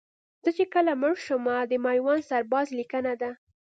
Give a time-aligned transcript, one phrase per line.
[0.43, 3.31] زه چې کله مړ شمه د میوند سرباز لیکنه ده